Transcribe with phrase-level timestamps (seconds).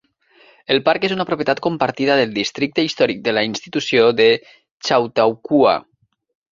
[0.75, 4.31] El parc és una propietat compartida del districte històric de la institució de
[4.89, 5.81] Chautauqua.